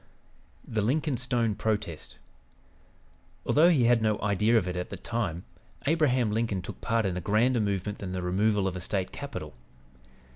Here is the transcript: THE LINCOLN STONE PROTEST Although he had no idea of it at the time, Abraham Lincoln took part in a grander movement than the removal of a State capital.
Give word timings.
THE 0.67 0.81
LINCOLN 0.81 1.17
STONE 1.17 1.53
PROTEST 1.53 2.17
Although 3.45 3.69
he 3.69 3.83
had 3.83 4.01
no 4.01 4.19
idea 4.19 4.57
of 4.57 4.67
it 4.67 4.75
at 4.75 4.89
the 4.89 4.97
time, 4.97 5.45
Abraham 5.85 6.31
Lincoln 6.31 6.63
took 6.63 6.81
part 6.81 7.05
in 7.05 7.15
a 7.17 7.21
grander 7.21 7.59
movement 7.61 7.99
than 7.99 8.11
the 8.11 8.23
removal 8.23 8.67
of 8.67 8.75
a 8.75 8.81
State 8.81 9.11
capital. 9.11 9.53